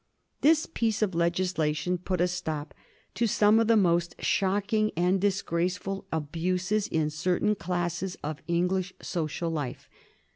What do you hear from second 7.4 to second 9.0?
classes of English